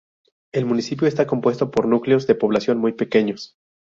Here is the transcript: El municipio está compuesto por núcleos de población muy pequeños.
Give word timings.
El 0.51 0.65
municipio 0.65 1.07
está 1.07 1.27
compuesto 1.27 1.69
por 1.69 1.85
núcleos 1.87 2.25
de 2.25 2.33
población 2.33 2.79
muy 2.79 2.93
pequeños. 2.93 3.59